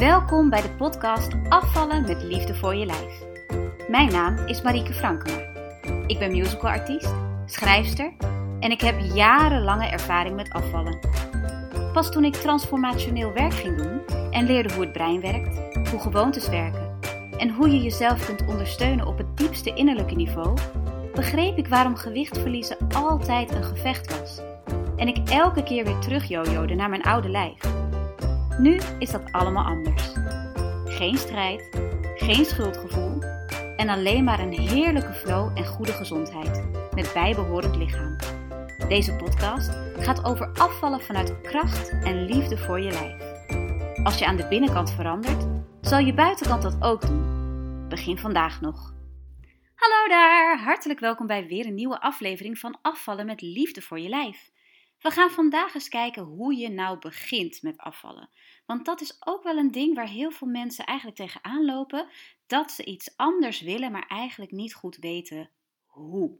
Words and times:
Welkom 0.00 0.50
bij 0.50 0.62
de 0.62 0.70
podcast 0.70 1.32
Afvallen 1.48 2.02
met 2.02 2.22
liefde 2.22 2.54
voor 2.54 2.74
je 2.74 2.86
lijf. 2.86 3.22
Mijn 3.88 4.12
naam 4.12 4.46
is 4.46 4.62
Marieke 4.62 4.92
Frankema. 4.92 5.38
Ik 6.06 6.18
ben 6.18 6.30
musicalartiest, 6.30 7.14
schrijfster 7.46 8.12
en 8.60 8.70
ik 8.70 8.80
heb 8.80 8.98
jarenlange 8.98 9.86
ervaring 9.86 10.36
met 10.36 10.50
afvallen. 10.50 10.98
Pas 11.92 12.10
toen 12.10 12.24
ik 12.24 12.34
transformationeel 12.34 13.32
werk 13.32 13.52
ging 13.52 13.76
doen 13.76 14.00
en 14.30 14.46
leerde 14.46 14.74
hoe 14.74 14.82
het 14.82 14.92
brein 14.92 15.20
werkt, 15.20 15.88
hoe 15.90 16.00
gewoontes 16.00 16.48
werken 16.48 16.98
en 17.36 17.50
hoe 17.50 17.70
je 17.70 17.82
jezelf 17.82 18.26
kunt 18.26 18.46
ondersteunen 18.46 19.06
op 19.06 19.18
het 19.18 19.36
diepste 19.36 19.74
innerlijke 19.74 20.14
niveau, 20.14 20.58
begreep 21.14 21.58
ik 21.58 21.68
waarom 21.68 21.96
gewicht 21.96 22.38
verliezen 22.38 22.76
altijd 22.94 23.54
een 23.54 23.64
gevecht 23.64 24.18
was. 24.18 24.40
En 24.96 25.08
ik 25.08 25.28
elke 25.28 25.62
keer 25.62 25.84
weer 25.84 25.98
terug 25.98 26.24
jojode 26.24 26.74
naar 26.74 26.88
mijn 26.88 27.02
oude 27.02 27.28
lijf. 27.28 27.79
Nu 28.58 28.80
is 28.98 29.10
dat 29.10 29.32
allemaal 29.32 29.64
anders. 29.64 30.12
Geen 30.84 31.16
strijd, 31.16 31.68
geen 32.16 32.44
schuldgevoel 32.44 33.22
en 33.76 33.88
alleen 33.88 34.24
maar 34.24 34.40
een 34.40 34.58
heerlijke 34.58 35.12
flow 35.12 35.58
en 35.58 35.66
goede 35.66 35.92
gezondheid 35.92 36.64
met 36.94 37.10
bijbehorend 37.14 37.76
lichaam. 37.76 38.16
Deze 38.88 39.16
podcast 39.16 39.70
gaat 39.98 40.24
over 40.24 40.52
afvallen 40.52 41.00
vanuit 41.00 41.40
kracht 41.40 41.88
en 41.88 42.24
liefde 42.24 42.58
voor 42.58 42.80
je 42.80 42.90
lijf. 42.90 43.30
Als 44.04 44.18
je 44.18 44.26
aan 44.26 44.36
de 44.36 44.48
binnenkant 44.48 44.92
verandert, 44.92 45.46
zal 45.80 45.98
je 45.98 46.14
buitenkant 46.14 46.62
dat 46.62 46.76
ook 46.80 47.06
doen. 47.06 47.88
Begin 47.88 48.18
vandaag 48.18 48.60
nog. 48.60 48.94
Hallo 49.74 50.08
daar, 50.08 50.58
hartelijk 50.58 51.00
welkom 51.00 51.26
bij 51.26 51.46
weer 51.46 51.66
een 51.66 51.74
nieuwe 51.74 52.00
aflevering 52.00 52.58
van 52.58 52.78
Afvallen 52.82 53.26
met 53.26 53.40
liefde 53.40 53.82
voor 53.82 54.00
je 54.00 54.08
lijf. 54.08 54.50
We 55.00 55.10
gaan 55.10 55.30
vandaag 55.30 55.74
eens 55.74 55.88
kijken 55.88 56.22
hoe 56.22 56.56
je 56.56 56.68
nou 56.68 56.98
begint 56.98 57.62
met 57.62 57.78
afvallen. 57.78 58.30
Want 58.66 58.84
dat 58.84 59.00
is 59.00 59.16
ook 59.20 59.42
wel 59.42 59.56
een 59.56 59.70
ding 59.70 59.94
waar 59.94 60.08
heel 60.08 60.30
veel 60.30 60.48
mensen 60.48 60.84
eigenlijk 60.86 61.18
tegenaan 61.18 61.64
lopen: 61.64 62.08
dat 62.46 62.70
ze 62.72 62.84
iets 62.84 63.16
anders 63.16 63.60
willen, 63.60 63.92
maar 63.92 64.06
eigenlijk 64.08 64.50
niet 64.50 64.74
goed 64.74 64.96
weten 64.96 65.50
hoe. 65.84 66.38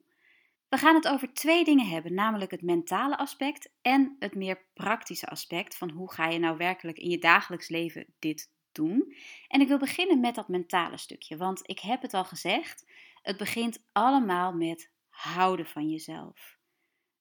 We 0.69 0.77
gaan 0.77 0.95
het 0.95 1.09
over 1.09 1.33
twee 1.33 1.65
dingen 1.65 1.87
hebben, 1.87 2.15
namelijk 2.15 2.51
het 2.51 2.63
mentale 2.63 3.19
aspect 3.19 3.73
en 3.83 4.17
het 4.19 4.35
meer 4.35 4.65
praktische 4.75 5.27
aspect 5.27 5.77
van 5.77 5.91
hoe 5.91 6.13
ga 6.13 6.29
je 6.29 6.39
nou 6.39 6.57
werkelijk 6.57 6.99
in 6.99 7.11
je 7.11 7.19
dagelijks 7.19 7.69
leven 7.69 8.15
dit 8.19 8.53
doen. 8.73 9.15
En 9.49 9.61
ik 9.61 9.69
wil 9.69 9.79
beginnen 9.79 10.21
met 10.21 10.35
dat 10.35 10.49
mentale 10.49 10.97
stukje, 10.97 11.37
want 11.37 11.61
ik 11.63 11.79
heb 11.79 12.03
het 12.03 12.15
al 12.15 12.25
gezegd, 12.25 12.87
het 13.23 13.37
begint 13.37 13.85
allemaal 13.93 14.53
met 14.53 14.91
houden 15.09 15.67
van 15.67 15.89
jezelf. 15.89 16.59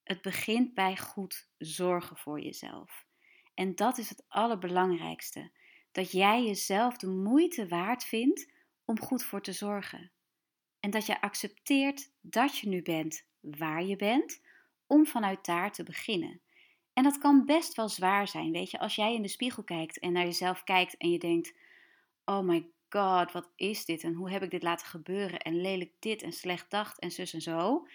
Het 0.10 0.22
begint 0.22 0.74
bij 0.74 0.98
goed 0.98 1.48
zorgen 1.58 2.18
voor 2.18 2.40
jezelf. 2.40 3.06
En 3.54 3.76
dat 3.76 3.98
is 3.98 4.10
het 4.10 4.26
allerbelangrijkste. 4.28 5.52
Dat 5.92 6.12
jij 6.12 6.44
jezelf 6.44 6.98
de 6.98 7.08
moeite 7.08 7.68
waard 7.68 8.04
vindt 8.04 8.52
om 8.86 9.00
goed 9.00 9.24
voor 9.24 9.42
te 9.42 9.52
zorgen. 9.52 10.12
En 10.80 10.90
dat 10.90 11.06
je 11.06 11.22
accepteert 11.22 12.12
dat 12.22 12.58
je 12.58 12.68
nu 12.68 12.82
bent 12.82 13.26
waar 13.40 13.84
je 13.84 13.96
bent, 13.96 14.42
om 14.88 15.06
vanuit 15.06 15.46
daar 15.46 15.72
te 15.72 15.84
beginnen. 15.84 16.42
En 16.94 17.04
dat 17.04 17.18
kan 17.18 17.46
best 17.46 17.76
wel 17.76 17.90
zwaar 17.90 18.28
zijn, 18.28 18.52
weet 18.52 18.72
je, 18.72 18.80
als 18.80 18.96
jij 18.96 19.14
in 19.14 19.22
de 19.22 19.28
spiegel 19.28 19.64
kijkt 19.64 20.00
en 20.00 20.12
naar 20.12 20.26
jezelf 20.26 20.64
kijkt 20.64 20.98
en 20.98 21.12
je 21.12 21.20
denkt: 21.20 21.54
Oh 22.26 22.42
my 22.42 22.68
god, 22.90 23.32
wat 23.32 23.52
is 23.56 23.86
dit 23.86 24.04
en 24.04 24.14
hoe 24.14 24.32
heb 24.32 24.44
ik 24.44 24.52
dit 24.52 24.64
laten 24.64 24.88
gebeuren 24.88 25.40
en 25.40 25.62
lelijk 25.62 25.92
dit 26.00 26.22
en 26.22 26.34
slecht 26.34 26.72
dacht 26.72 27.00
en 27.00 27.12
zus 27.12 27.34
en 27.34 27.42
zo 27.42 27.88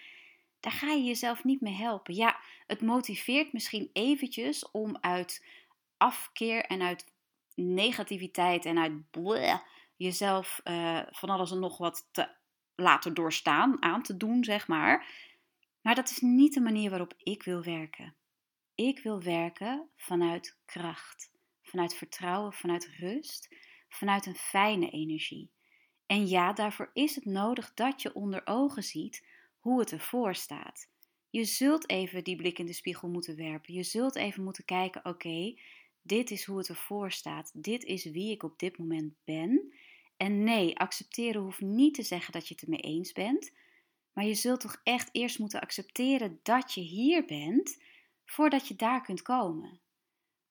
daar 0.65 0.73
ga 0.73 0.91
je 0.91 1.03
jezelf 1.03 1.43
niet 1.43 1.61
mee 1.61 1.73
helpen. 1.73 2.13
Ja, 2.13 2.39
het 2.67 2.81
motiveert 2.81 3.53
misschien 3.53 3.89
eventjes 3.93 4.71
om 4.71 4.97
uit 5.01 5.45
afkeer 5.97 6.65
en 6.65 6.81
uit 6.81 7.13
negativiteit 7.55 8.65
en 8.65 8.77
uit 8.77 8.93
jezelf 9.95 10.61
uh, 10.63 11.01
van 11.09 11.29
alles 11.29 11.51
en 11.51 11.59
nog 11.59 11.77
wat 11.77 12.09
te 12.11 12.29
laten 12.75 13.13
doorstaan, 13.13 13.81
aan 13.83 14.03
te 14.03 14.17
doen, 14.17 14.43
zeg 14.43 14.67
maar. 14.67 15.07
Maar 15.81 15.95
dat 15.95 16.09
is 16.09 16.19
niet 16.19 16.53
de 16.53 16.61
manier 16.61 16.89
waarop 16.89 17.13
ik 17.17 17.43
wil 17.43 17.63
werken. 17.63 18.15
Ik 18.75 18.99
wil 18.99 19.21
werken 19.21 19.89
vanuit 19.95 20.57
kracht, 20.65 21.31
vanuit 21.61 21.95
vertrouwen, 21.95 22.53
vanuit 22.53 22.89
rust, 22.97 23.55
vanuit 23.89 24.25
een 24.25 24.35
fijne 24.35 24.89
energie. 24.89 25.51
En 26.05 26.27
ja, 26.27 26.53
daarvoor 26.53 26.89
is 26.93 27.15
het 27.15 27.25
nodig 27.25 27.73
dat 27.73 28.01
je 28.01 28.13
onder 28.13 28.41
ogen 28.45 28.83
ziet 28.83 29.33
hoe 29.65 29.79
het 29.79 29.91
ervoor 29.91 30.35
staat. 30.35 30.87
Je 31.29 31.43
zult 31.43 31.89
even 31.89 32.23
die 32.23 32.35
blik 32.35 32.59
in 32.59 32.65
de 32.65 32.73
spiegel 32.73 33.09
moeten 33.09 33.35
werpen. 33.35 33.73
Je 33.73 33.83
zult 33.83 34.15
even 34.15 34.43
moeten 34.43 34.65
kijken: 34.65 35.05
oké, 35.05 35.57
dit 36.01 36.31
is 36.31 36.45
hoe 36.45 36.57
het 36.57 36.69
ervoor 36.69 37.11
staat. 37.11 37.51
Dit 37.53 37.83
is 37.83 38.05
wie 38.05 38.31
ik 38.31 38.43
op 38.43 38.59
dit 38.59 38.77
moment 38.77 39.13
ben. 39.23 39.73
En 40.17 40.43
nee, 40.43 40.77
accepteren 40.77 41.41
hoeft 41.41 41.61
niet 41.61 41.93
te 41.93 42.03
zeggen 42.03 42.33
dat 42.33 42.47
je 42.47 42.53
het 42.53 42.63
ermee 42.63 42.79
eens 42.79 43.11
bent. 43.11 43.51
Maar 44.13 44.25
je 44.25 44.33
zult 44.33 44.59
toch 44.59 44.81
echt 44.83 45.09
eerst 45.11 45.39
moeten 45.39 45.61
accepteren 45.61 46.39
dat 46.43 46.73
je 46.73 46.81
hier 46.81 47.25
bent 47.25 47.81
voordat 48.25 48.67
je 48.67 48.75
daar 48.75 49.01
kunt 49.01 49.21
komen. 49.21 49.79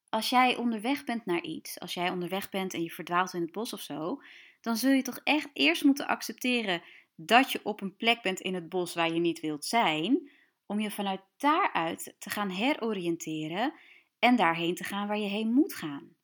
Als 0.08 0.28
jij 0.28 0.56
onderweg 0.56 1.04
bent 1.04 1.26
naar 1.26 1.42
iets, 1.42 1.80
als 1.80 1.94
jij 1.94 2.10
onderweg 2.10 2.50
bent 2.50 2.74
en 2.74 2.82
je 2.82 2.90
verdwaalt 2.90 3.32
in 3.32 3.40
het 3.40 3.52
bos 3.52 3.72
of 3.72 3.80
zo, 3.80 4.22
dan 4.60 4.76
zul 4.76 4.90
je 4.90 5.02
toch 5.02 5.20
echt 5.24 5.50
eerst 5.52 5.84
moeten 5.84 6.06
accepteren 6.06 6.82
dat 7.16 7.52
je 7.52 7.60
op 7.62 7.80
een 7.80 7.96
plek 7.96 8.22
bent 8.22 8.40
in 8.40 8.54
het 8.54 8.68
bos 8.68 8.94
waar 8.94 9.12
je 9.12 9.20
niet 9.20 9.40
wilt 9.40 9.64
zijn, 9.64 10.30
om 10.66 10.80
je 10.80 10.90
vanuit 10.90 11.20
daaruit 11.36 12.14
te 12.18 12.30
gaan 12.30 12.50
heroriënteren 12.50 13.72
en 14.18 14.36
daarheen 14.36 14.74
te 14.74 14.84
gaan 14.84 15.08
waar 15.08 15.18
je 15.18 15.28
heen 15.28 15.52
moet 15.52 15.74
gaan. 15.74 16.16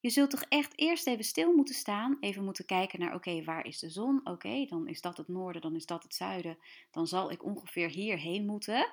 Je 0.00 0.10
zult 0.10 0.30
toch 0.30 0.42
echt 0.42 0.78
eerst 0.78 1.06
even 1.06 1.24
stil 1.24 1.52
moeten 1.52 1.74
staan, 1.74 2.16
even 2.20 2.44
moeten 2.44 2.64
kijken 2.64 3.00
naar: 3.00 3.14
oké, 3.14 3.44
waar 3.44 3.66
is 3.66 3.78
de 3.78 3.90
zon? 3.90 4.20
Oké, 4.24 4.64
dan 4.64 4.88
is 4.88 5.00
dat 5.00 5.16
het 5.16 5.28
noorden, 5.28 5.62
dan 5.62 5.74
is 5.74 5.86
dat 5.86 6.02
het 6.02 6.14
zuiden. 6.14 6.58
Dan 6.90 7.06
zal 7.06 7.30
ik 7.30 7.44
ongeveer 7.44 7.88
hierheen 7.88 8.46
moeten. 8.46 8.90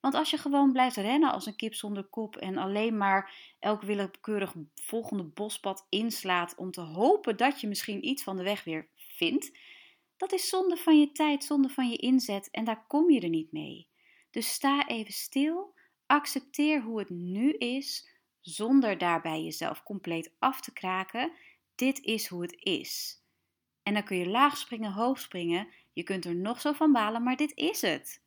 Want 0.00 0.14
als 0.14 0.30
je 0.30 0.38
gewoon 0.38 0.72
blijft 0.72 0.96
rennen 0.96 1.32
als 1.32 1.46
een 1.46 1.56
kip 1.56 1.74
zonder 1.74 2.04
kop 2.04 2.36
en 2.36 2.56
alleen 2.56 2.96
maar 2.96 3.54
elk 3.58 3.82
willekeurig 3.82 4.54
volgende 4.74 5.22
bospad 5.22 5.86
inslaat 5.88 6.54
om 6.56 6.70
te 6.70 6.80
hopen 6.80 7.36
dat 7.36 7.60
je 7.60 7.68
misschien 7.68 8.06
iets 8.06 8.22
van 8.22 8.36
de 8.36 8.42
weg 8.42 8.64
weer 8.64 8.88
vindt, 8.96 9.58
dat 10.16 10.32
is 10.32 10.48
zonde 10.48 10.76
van 10.76 11.00
je 11.00 11.12
tijd, 11.12 11.44
zonde 11.44 11.68
van 11.68 11.88
je 11.88 11.96
inzet 11.96 12.50
en 12.50 12.64
daar 12.64 12.84
kom 12.86 13.10
je 13.10 13.20
er 13.20 13.28
niet 13.28 13.52
mee. 13.52 13.88
Dus 14.30 14.52
sta 14.52 14.86
even 14.86 15.12
stil, 15.12 15.74
accepteer 16.06 16.82
hoe 16.82 16.98
het 16.98 17.10
nu 17.10 17.52
is, 17.52 18.08
zonder 18.40 18.98
daarbij 18.98 19.42
jezelf 19.42 19.82
compleet 19.82 20.34
af 20.38 20.60
te 20.60 20.72
kraken. 20.72 21.32
Dit 21.74 22.00
is 22.00 22.26
hoe 22.26 22.42
het 22.42 22.56
is. 22.58 23.22
En 23.82 23.94
dan 23.94 24.04
kun 24.04 24.16
je 24.16 24.28
laag 24.28 24.56
springen, 24.56 24.92
hoog 24.92 25.20
springen, 25.20 25.68
je 25.92 26.02
kunt 26.02 26.24
er 26.24 26.36
nog 26.36 26.60
zo 26.60 26.72
van 26.72 26.92
balen, 26.92 27.22
maar 27.22 27.36
dit 27.36 27.52
is 27.54 27.80
het. 27.80 28.22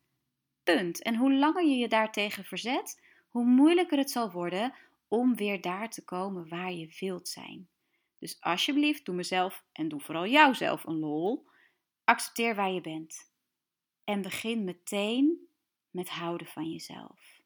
Punt. 0.62 1.02
En 1.02 1.16
hoe 1.16 1.32
langer 1.32 1.64
je 1.64 1.76
je 1.76 1.88
daartegen 1.88 2.44
verzet, 2.44 3.00
hoe 3.28 3.44
moeilijker 3.44 3.98
het 3.98 4.10
zal 4.10 4.30
worden 4.30 4.74
om 5.08 5.36
weer 5.36 5.60
daar 5.60 5.90
te 5.90 6.04
komen 6.04 6.48
waar 6.48 6.72
je 6.72 6.96
wilt 7.00 7.28
zijn. 7.28 7.68
Dus 8.18 8.40
alsjeblieft, 8.40 9.04
doe 9.04 9.14
mezelf 9.14 9.64
en 9.72 9.88
doe 9.88 10.00
vooral 10.00 10.26
jouzelf 10.26 10.84
een 10.84 10.98
lol. 10.98 11.48
Accepteer 12.10 12.54
waar 12.54 12.70
je 12.70 12.80
bent. 12.80 13.32
En 14.04 14.22
begin 14.22 14.64
meteen 14.64 15.48
met 15.90 16.08
houden 16.08 16.46
van 16.46 16.70
jezelf. 16.70 17.40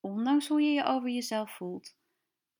Ondanks 0.00 0.48
hoe 0.48 0.62
je 0.62 0.70
je 0.70 0.84
over 0.84 1.08
jezelf 1.10 1.56
voelt, 1.56 1.96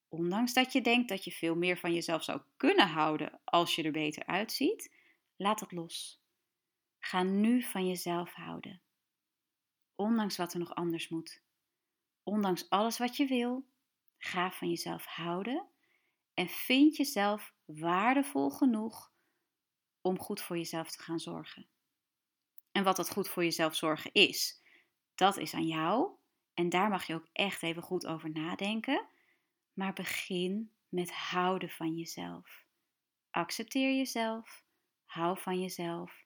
ondanks 0.09 0.53
dat 0.53 0.73
je 0.73 0.81
denkt 0.81 1.09
dat 1.09 1.25
je 1.25 1.31
veel 1.31 1.57
meer 1.57 1.79
van 1.79 1.95
jezelf 1.95 2.25
zou 2.25 2.41
kunnen 2.57 2.89
houden 2.89 3.41
als 3.45 3.75
je 3.75 3.83
er 3.83 3.93
beter 3.93 4.27
uitziet, 4.27 4.95
laat 5.37 5.59
dat 5.59 5.73
los. 5.73 6.23
Ga 6.99 7.23
nu 7.23 7.63
van 7.63 7.87
jezelf 7.87 8.33
houden. 8.33 8.83
Ondanks 9.95 10.37
wat 10.37 10.53
er 10.53 10.59
nog 10.59 10.75
anders 10.75 11.09
moet. 11.09 11.43
Ondanks 12.23 12.71
alles 12.71 12.99
wat 12.99 13.17
je 13.17 13.27
wil, 13.27 13.67
ga 14.19 14.51
van 14.51 14.69
jezelf 14.69 15.05
houden 15.05 15.67
en 16.35 16.49
vind 16.49 16.97
jezelf 16.97 17.55
waardevol 17.65 18.51
genoeg 18.51 19.10
om 20.01 20.19
goed 20.19 20.41
voor 20.41 20.57
jezelf 20.57 20.91
te 20.91 21.03
gaan 21.03 21.21
zorgen. 21.21 21.69
En 22.73 22.85
wat 22.85 22.97
dat 22.97 23.11
goed 23.11 23.29
voor 23.29 23.45
jezelf 23.45 23.77
zorgen 23.77 24.13
is, 24.13 24.63
dat 25.15 25.37
is 25.37 25.55
aan 25.55 25.67
jou. 25.67 26.11
En 26.55 26.69
daar 26.69 26.89
mag 26.89 27.07
je 27.07 27.15
ook 27.15 27.29
echt 27.33 27.63
even 27.63 27.83
goed 27.83 28.07
over 28.07 28.31
nadenken. 28.31 29.09
Maar 29.73 29.93
begin 29.93 30.73
met 30.89 31.13
houden 31.13 31.71
van 31.71 31.97
jezelf. 31.97 32.65
Accepteer 33.31 33.97
jezelf, 33.97 34.65
hou 35.05 35.39
van 35.39 35.61
jezelf 35.61 36.25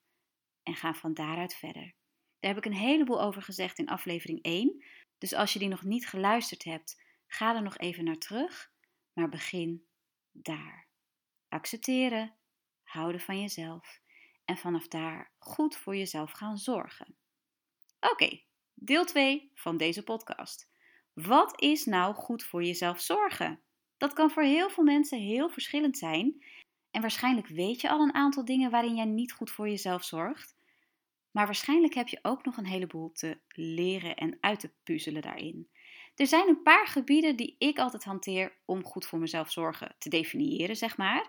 en 0.63 0.75
ga 0.75 0.95
van 0.95 1.15
daaruit 1.15 1.55
verder. 1.55 1.95
Daar 2.41 2.55
heb 2.55 2.65
ik 2.65 2.73
een 2.73 2.79
heleboel 2.79 3.23
over 3.23 3.43
gezegd 3.43 3.79
in 3.79 3.89
aflevering 3.89 4.43
1. 4.43 4.85
Dus 5.19 5.33
als 5.33 5.53
je 5.53 5.59
die 5.59 5.69
nog 5.69 5.83
niet 5.83 6.09
geluisterd 6.09 6.65
hebt, 6.65 7.03
ga 7.27 7.55
er 7.55 7.63
nog 7.63 7.79
even 7.79 8.05
naar 8.05 8.19
terug. 8.19 8.73
Maar 9.13 9.29
begin 9.29 9.87
daar. 10.31 10.89
Accepteren, 11.49 12.37
houden 12.95 13.21
van 13.21 13.41
jezelf 13.41 14.01
en 14.45 14.57
vanaf 14.57 14.89
daar 14.89 15.33
goed 15.39 15.77
voor 15.77 15.97
jezelf 15.97 16.31
gaan 16.31 16.59
zorgen. 16.59 17.17
Oké, 18.01 18.41
deel 18.75 19.05
2 19.05 19.51
van 19.55 19.77
deze 19.77 20.05
podcast. 20.05 20.71
Wat 21.13 21.61
is 21.61 21.85
nou 21.85 22.15
goed 22.15 22.45
voor 22.45 22.65
jezelf 22.65 23.01
zorgen? 23.01 23.61
Dat 23.97 24.13
kan 24.13 24.31
voor 24.31 24.43
heel 24.43 24.71
veel 24.71 24.85
mensen 24.85 25.19
heel 25.19 25.49
verschillend 25.49 25.99
zijn. 25.99 26.45
En 26.91 27.01
waarschijnlijk 27.01 27.47
weet 27.47 27.81
je 27.81 27.91
al 27.91 28.01
een 28.01 28.15
aantal 28.15 28.45
dingen 28.45 28.71
waarin 28.71 28.95
jij 28.95 29.05
niet 29.05 29.33
goed 29.33 29.51
voor 29.51 29.69
jezelf 29.69 30.05
zorgt. 30.05 30.57
Maar 31.31 31.45
waarschijnlijk 31.47 31.95
heb 31.95 32.09
je 32.09 32.19
ook 32.23 32.45
nog 32.45 32.57
een 32.57 32.67
heleboel 32.67 33.13
te 33.13 33.39
leren 33.49 34.17
en 34.17 34.37
uit 34.41 34.61
te 34.61 34.73
puzzelen 34.83 35.23
daarin. 35.23 35.69
Er 36.15 36.27
zijn 36.27 36.49
een 36.49 36.63
paar 36.63 36.87
gebieden 36.87 37.37
die 37.37 37.57
ik 37.59 37.79
altijd 37.79 38.05
hanteer 38.05 38.57
om 38.65 38.85
goed 38.85 39.07
voor 39.07 39.19
mezelf 39.19 39.53
zorgen 39.53 39.95
te 39.99 40.09
definiëren, 40.09 40.77
zeg 40.77 40.97
maar. 40.97 41.29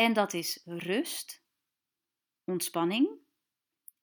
En 0.00 0.12
dat 0.12 0.32
is 0.32 0.62
rust, 0.64 1.42
ontspanning, 2.44 3.08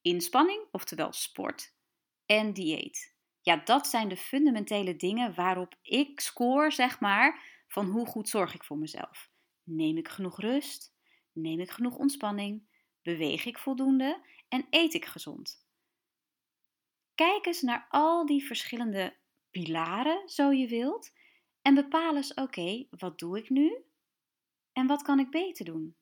inspanning, 0.02 0.68
oftewel 0.72 1.14
sport, 1.14 1.74
en 2.26 2.54
dieet. 2.54 3.16
Ja, 3.42 3.56
dat 3.56 3.88
zijn 3.88 4.08
de 4.08 4.18
fundamentele 4.18 4.96
dingen 4.96 5.36
waarop 5.36 5.76
ik 5.82 6.20
score, 6.20 6.72
zeg 6.72 7.00
maar, 7.00 7.64
van 7.68 7.86
hoe 7.86 8.06
goed 8.06 8.30
zorg 8.30 8.54
ik 8.54 8.64
voor 8.64 8.78
mezelf. 8.78 9.30
Neem 9.64 9.98
ik 9.98 10.08
genoeg 10.08 10.40
rust? 10.40 10.96
Neem 11.32 11.60
ik 11.60 11.70
genoeg 11.70 11.96
ontspanning? 11.96 12.68
Beweeg 13.02 13.46
ik 13.46 13.58
voldoende? 13.58 14.26
En 14.48 14.68
eet 14.70 14.94
ik 14.94 15.06
gezond? 15.06 15.66
Kijk 17.14 17.46
eens 17.46 17.62
naar 17.62 17.88
al 17.90 18.26
die 18.26 18.46
verschillende 18.46 19.16
pilaren, 19.50 20.30
zo 20.30 20.52
je 20.52 20.68
wilt, 20.68 21.12
en 21.62 21.74
bepaal 21.74 22.16
eens: 22.16 22.34
oké, 22.34 22.88
wat 22.90 23.20
doe 23.20 23.38
ik 23.38 23.50
nu? 23.50 23.86
En 24.78 24.88
wat 24.88 25.02
kan 25.02 25.20
ik 25.20 25.30
beter 25.30 25.66
doen? 25.66 25.96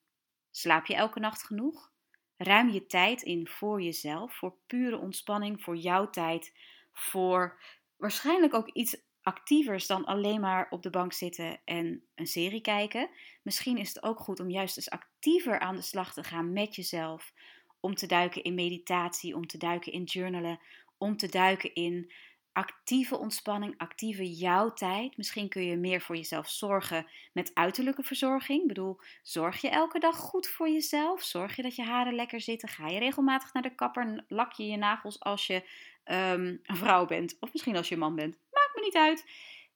Slaap 0.52 0.86
je 0.86 0.96
elke 0.96 1.20
nacht 1.20 1.44
genoeg? 1.44 1.92
Ruim 2.38 2.70
je 2.70 2.86
tijd 2.86 3.22
in 3.22 3.48
voor 3.48 3.82
jezelf, 3.82 4.36
voor 4.36 4.58
pure 4.68 4.98
ontspanning, 4.98 5.64
voor 5.64 5.76
jouw 5.76 6.10
tijd, 6.10 6.54
voor 6.92 7.62
waarschijnlijk 7.98 8.54
ook 8.54 8.70
iets 8.70 9.02
actievers 9.22 9.88
dan 9.88 10.06
alleen 10.06 10.40
maar 10.40 10.68
op 10.70 10.84
de 10.84 10.90
bank 10.90 11.14
zitten 11.14 11.62
en 11.66 12.04
een 12.16 12.28
serie 12.28 12.62
kijken. 12.62 13.10
Misschien 13.42 13.78
is 13.78 13.88
het 13.88 14.04
ook 14.04 14.20
goed 14.20 14.40
om 14.40 14.50
juist 14.50 14.78
eens 14.78 14.90
actiever 14.90 15.60
aan 15.60 15.76
de 15.76 15.82
slag 15.82 16.14
te 16.14 16.24
gaan 16.24 16.54
met 16.54 16.76
jezelf. 16.76 17.34
Om 17.80 17.96
te 17.96 18.08
duiken 18.08 18.44
in 18.44 18.54
meditatie, 18.54 19.36
om 19.36 19.48
te 19.48 19.58
duiken 19.58 19.92
in 19.92 20.04
journalen, 20.04 20.60
om 20.98 21.18
te 21.18 21.28
duiken 21.28 21.74
in 21.74 22.12
actieve 22.54 23.18
ontspanning, 23.18 23.74
actieve 23.78 24.34
jouw 24.34 24.74
tijd. 24.74 25.18
Misschien 25.18 25.50
kun 25.50 25.66
je 25.66 25.78
meer 25.78 26.02
voor 26.02 26.16
jezelf 26.16 26.50
zorgen 26.50 27.08
met 27.34 27.52
uiterlijke 27.54 28.04
verzorging. 28.04 28.62
Ik 28.62 28.68
bedoel, 28.68 29.00
zorg 29.22 29.62
je 29.62 29.70
elke 29.70 30.00
dag 30.00 30.16
goed 30.18 30.48
voor 30.48 30.70
jezelf? 30.70 31.24
Zorg 31.24 31.56
je 31.56 31.62
dat 31.62 31.76
je 31.76 31.84
haren 31.84 32.16
lekker 32.16 32.42
zitten? 32.42 32.70
Ga 32.70 32.88
je 32.88 33.00
regelmatig 33.00 33.54
naar 33.54 33.64
de 33.64 33.76
kapper? 33.76 34.24
Lak 34.28 34.54
je 34.54 34.68
je 34.68 34.78
nagels 34.78 35.20
als 35.20 35.48
je 35.48 35.70
ehm, 36.04 36.58
een 36.64 36.76
vrouw 36.76 37.06
bent? 37.06 37.38
Of 37.40 37.52
misschien 37.52 37.76
als 37.76 37.90
je 37.90 37.98
man 37.98 38.16
bent? 38.16 38.38
Maakt 38.52 38.76
me 38.76 38.82
niet 38.82 38.96
uit. 38.96 39.26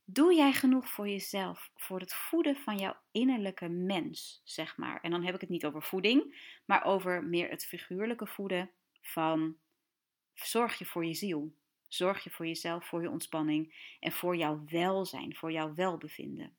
Doe 0.06 0.34
jij 0.34 0.54
genoeg 0.54 0.90
voor 0.90 1.08
jezelf, 1.10 1.72
voor 1.76 2.00
het 2.00 2.14
voeden 2.14 2.56
van 2.56 2.78
jouw 2.78 2.96
innerlijke 3.12 3.68
mens, 3.68 4.42
zeg 4.44 4.78
maar? 4.78 5.00
En 5.02 5.12
dan 5.12 5.24
heb 5.24 5.36
ik 5.36 5.42
het 5.42 5.50
niet 5.50 5.66
over 5.66 5.82
voeding, 5.82 6.52
maar 6.66 6.86
over 6.86 7.24
meer 7.24 7.50
het 7.50 7.66
figuurlijke 7.66 8.28
voeden 8.28 8.70
van 9.02 9.58
zorg 10.34 10.78
je 10.78 10.86
voor 10.86 11.06
je 11.06 11.14
ziel. 11.14 11.54
Zorg 11.88 12.24
je 12.24 12.30
voor 12.30 12.48
jezelf, 12.48 12.86
voor 12.86 13.02
je 13.02 13.10
ontspanning 13.10 13.96
en 14.00 14.12
voor 14.12 14.36
jouw 14.36 14.64
welzijn, 14.66 15.36
voor 15.36 15.52
jouw 15.52 15.74
welbevinden. 15.74 16.56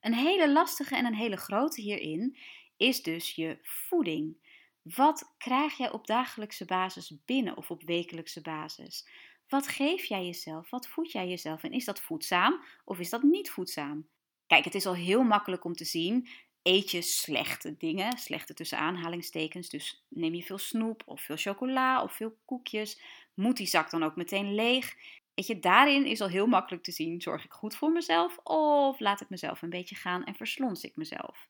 Een 0.00 0.14
hele 0.14 0.52
lastige 0.52 0.96
en 0.96 1.04
een 1.04 1.14
hele 1.14 1.36
grote 1.36 1.80
hierin 1.80 2.36
is 2.76 3.02
dus 3.02 3.34
je 3.34 3.58
voeding. 3.62 4.36
Wat 4.82 5.34
krijg 5.38 5.76
jij 5.76 5.90
op 5.90 6.06
dagelijkse 6.06 6.64
basis 6.64 7.24
binnen 7.24 7.56
of 7.56 7.70
op 7.70 7.82
wekelijkse 7.82 8.40
basis? 8.40 9.08
Wat 9.48 9.68
geef 9.68 10.04
jij 10.04 10.24
jezelf? 10.24 10.70
Wat 10.70 10.88
voed 10.88 11.12
jij 11.12 11.28
jezelf? 11.28 11.62
En 11.62 11.72
is 11.72 11.84
dat 11.84 12.00
voedzaam 12.00 12.64
of 12.84 12.98
is 12.98 13.10
dat 13.10 13.22
niet 13.22 13.50
voedzaam? 13.50 14.08
Kijk, 14.46 14.64
het 14.64 14.74
is 14.74 14.86
al 14.86 14.94
heel 14.94 15.22
makkelijk 15.22 15.64
om 15.64 15.72
te 15.72 15.84
zien 15.84 16.28
eet 16.64 16.90
je 16.90 17.02
slechte 17.02 17.76
dingen, 17.76 18.18
slechte 18.18 18.54
tussen 18.54 18.78
aanhalingstekens. 18.78 19.68
Dus 19.68 20.04
neem 20.08 20.34
je 20.34 20.42
veel 20.42 20.58
snoep 20.58 21.02
of 21.06 21.22
veel 21.22 21.36
chocola 21.36 22.02
of 22.02 22.12
veel 22.12 22.36
koekjes, 22.44 23.00
moet 23.34 23.56
die 23.56 23.66
zak 23.66 23.90
dan 23.90 24.02
ook 24.02 24.16
meteen 24.16 24.54
leeg? 24.54 24.94
Weet 25.34 25.46
je, 25.46 25.58
daarin 25.58 26.06
is 26.06 26.20
al 26.20 26.28
heel 26.28 26.46
makkelijk 26.46 26.84
te 26.84 26.92
zien: 26.92 27.20
zorg 27.20 27.44
ik 27.44 27.52
goed 27.52 27.76
voor 27.76 27.92
mezelf 27.92 28.38
of 28.38 29.00
laat 29.00 29.20
ik 29.20 29.28
mezelf 29.28 29.62
een 29.62 29.70
beetje 29.70 29.94
gaan 29.94 30.24
en 30.24 30.34
verslons 30.34 30.84
ik 30.84 30.96
mezelf? 30.96 31.48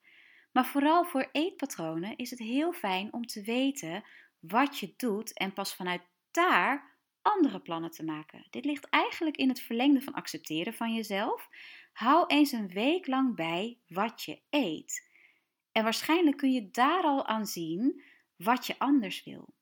Maar 0.53 0.67
vooral 0.67 1.05
voor 1.05 1.29
eetpatronen 1.33 2.17
is 2.17 2.31
het 2.31 2.39
heel 2.39 2.73
fijn 2.73 3.13
om 3.13 3.27
te 3.27 3.43
weten 3.43 4.05
wat 4.39 4.79
je 4.79 4.95
doet 4.97 5.33
en 5.33 5.53
pas 5.53 5.75
vanuit 5.75 6.03
daar 6.31 6.93
andere 7.23 7.61
plannen 7.61 7.91
te 7.91 8.05
maken. 8.05 8.47
Dit 8.51 8.65
ligt 8.65 8.89
eigenlijk 8.89 9.37
in 9.37 9.49
het 9.49 9.61
verlengde 9.61 10.01
van 10.01 10.13
accepteren 10.13 10.75
van 10.75 10.95
jezelf. 10.95 11.49
Hou 11.93 12.27
eens 12.27 12.53
een 12.53 12.69
week 12.69 13.07
lang 13.07 13.37
bij 13.37 13.79
wat 13.87 14.23
je 14.23 14.41
eet. 14.51 15.09
En 15.73 15.83
waarschijnlijk 15.83 16.37
kun 16.37 16.53
je 16.53 16.71
daar 16.71 17.03
al 17.03 17.27
aan 17.27 17.47
zien 17.47 18.03
wat 18.37 18.67
je 18.67 18.79
anders 18.79 19.25
wil. 19.25 19.55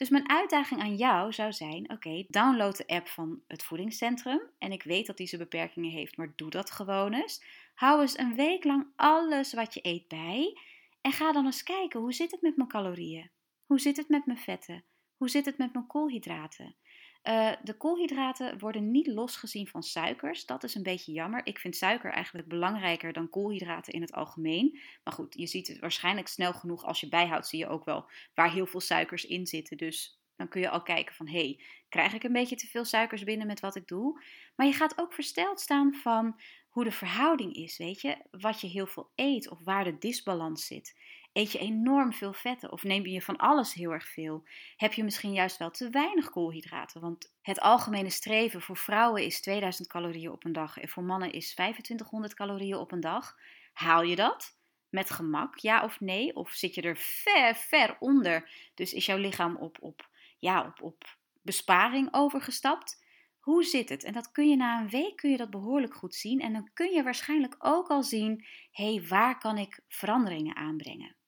Dus 0.00 0.08
mijn 0.08 0.28
uitdaging 0.28 0.80
aan 0.80 0.96
jou 0.96 1.32
zou 1.32 1.52
zijn: 1.52 1.90
oké, 1.90 2.24
download 2.28 2.76
de 2.76 2.86
app 2.86 3.08
van 3.08 3.42
het 3.46 3.62
voedingscentrum. 3.62 4.40
En 4.58 4.72
ik 4.72 4.82
weet 4.82 5.06
dat 5.06 5.16
die 5.16 5.26
zijn 5.26 5.40
beperkingen 5.40 5.90
heeft, 5.90 6.16
maar 6.16 6.32
doe 6.36 6.50
dat 6.50 6.70
gewoon 6.70 7.12
eens. 7.12 7.44
Hou 7.74 8.00
eens 8.00 8.18
een 8.18 8.34
week 8.34 8.64
lang 8.64 8.86
alles 8.96 9.52
wat 9.52 9.74
je 9.74 9.80
eet 9.82 10.08
bij. 10.08 10.58
En 11.00 11.12
ga 11.12 11.32
dan 11.32 11.44
eens 11.44 11.62
kijken: 11.62 12.00
hoe 12.00 12.12
zit 12.12 12.30
het 12.30 12.42
met 12.42 12.56
mijn 12.56 12.68
calorieën? 12.68 13.30
Hoe 13.64 13.80
zit 13.80 13.96
het 13.96 14.08
met 14.08 14.26
mijn 14.26 14.38
vetten? 14.38 14.84
Hoe 15.16 15.28
zit 15.28 15.44
het 15.44 15.58
met 15.58 15.72
mijn 15.72 15.86
koolhydraten? 15.86 16.76
Uh, 17.22 17.52
de 17.62 17.76
koolhydraten 17.76 18.58
worden 18.58 18.90
niet 18.90 19.06
losgezien 19.06 19.68
van 19.68 19.82
suikers. 19.82 20.46
Dat 20.46 20.64
is 20.64 20.74
een 20.74 20.82
beetje 20.82 21.12
jammer. 21.12 21.46
Ik 21.46 21.58
vind 21.58 21.76
suiker 21.76 22.12
eigenlijk 22.12 22.48
belangrijker 22.48 23.12
dan 23.12 23.30
koolhydraten 23.30 23.92
in 23.92 24.00
het 24.00 24.12
algemeen. 24.12 24.80
Maar 25.04 25.14
goed, 25.14 25.34
je 25.34 25.46
ziet 25.46 25.68
het 25.68 25.78
waarschijnlijk 25.78 26.28
snel 26.28 26.52
genoeg 26.52 26.84
als 26.84 27.00
je 27.00 27.08
bijhoudt, 27.08 27.46
zie 27.46 27.58
je 27.58 27.68
ook 27.68 27.84
wel 27.84 28.10
waar 28.34 28.52
heel 28.52 28.66
veel 28.66 28.80
suikers 28.80 29.24
in 29.24 29.46
zitten. 29.46 29.76
Dus 29.76 30.20
dan 30.36 30.48
kun 30.48 30.60
je 30.60 30.70
al 30.70 30.82
kijken 30.82 31.14
van, 31.14 31.28
hé, 31.28 31.38
hey, 31.38 31.60
krijg 31.88 32.12
ik 32.12 32.22
een 32.22 32.32
beetje 32.32 32.56
te 32.56 32.66
veel 32.66 32.84
suikers 32.84 33.24
binnen 33.24 33.46
met 33.46 33.60
wat 33.60 33.76
ik 33.76 33.88
doe? 33.88 34.22
Maar 34.56 34.66
je 34.66 34.72
gaat 34.72 35.00
ook 35.00 35.12
versteld 35.12 35.60
staan 35.60 35.94
van 35.94 36.40
hoe 36.68 36.84
de 36.84 36.92
verhouding 36.92 37.54
is, 37.54 37.78
weet 37.78 38.00
je? 38.00 38.16
Wat 38.30 38.60
je 38.60 38.66
heel 38.66 38.86
veel 38.86 39.10
eet 39.14 39.50
of 39.50 39.64
waar 39.64 39.84
de 39.84 39.98
disbalans 39.98 40.66
zit. 40.66 40.98
Eet 41.32 41.52
je 41.52 41.58
enorm 41.58 42.12
veel 42.12 42.32
vetten 42.32 42.72
of 42.72 42.82
neem 42.82 43.06
je 43.06 43.22
van 43.22 43.36
alles 43.36 43.74
heel 43.74 43.90
erg 43.90 44.08
veel? 44.08 44.48
Heb 44.76 44.92
je 44.92 45.04
misschien 45.04 45.32
juist 45.32 45.56
wel 45.56 45.70
te 45.70 45.90
weinig 45.90 46.30
koolhydraten? 46.30 47.00
Want 47.00 47.34
het 47.42 47.60
algemene 47.60 48.10
streven 48.10 48.60
voor 48.60 48.76
vrouwen 48.76 49.24
is 49.24 49.40
2000 49.40 49.88
calorieën 49.88 50.30
op 50.30 50.44
een 50.44 50.52
dag 50.52 50.78
en 50.78 50.88
voor 50.88 51.02
mannen 51.02 51.32
is 51.32 51.54
2500 51.54 52.34
calorieën 52.34 52.76
op 52.76 52.92
een 52.92 53.00
dag. 53.00 53.36
Haal 53.72 54.02
je 54.02 54.16
dat? 54.16 54.58
Met 54.88 55.10
gemak, 55.10 55.58
ja 55.58 55.84
of 55.84 56.00
nee? 56.00 56.36
Of 56.36 56.50
zit 56.50 56.74
je 56.74 56.82
er 56.82 56.96
ver, 56.96 57.54
ver 57.54 57.96
onder? 57.98 58.50
Dus 58.74 58.92
is 58.92 59.06
jouw 59.06 59.18
lichaam 59.18 59.56
op, 59.56 59.76
op, 59.80 60.08
ja, 60.38 60.64
op, 60.64 60.82
op 60.82 61.18
besparing 61.42 62.08
overgestapt? 62.10 63.04
Hoe 63.40 63.64
zit 63.64 63.88
het? 63.88 64.04
En 64.04 64.12
dat 64.12 64.32
kun 64.32 64.48
je 64.48 64.56
na 64.56 64.80
een 64.80 64.88
week 64.88 65.16
kun 65.16 65.30
je 65.30 65.36
dat 65.36 65.50
behoorlijk 65.50 65.94
goed 65.94 66.14
zien. 66.14 66.40
En 66.40 66.52
dan 66.52 66.70
kun 66.74 66.92
je 66.92 67.02
waarschijnlijk 67.02 67.56
ook 67.58 67.88
al 67.88 68.02
zien: 68.02 68.46
hé, 68.70 68.94
hey, 68.94 69.06
waar 69.08 69.38
kan 69.38 69.58
ik 69.58 69.80
veranderingen 69.88 70.56
aanbrengen? 70.56 71.18